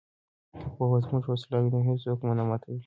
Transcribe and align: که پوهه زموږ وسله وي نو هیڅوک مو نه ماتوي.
که 0.61 0.65
پوهه 0.75 0.99
زموږ 1.05 1.23
وسله 1.27 1.57
وي 1.61 1.69
نو 1.73 1.79
هیڅوک 1.89 2.19
مو 2.25 2.33
نه 2.39 2.43
ماتوي. 2.49 2.77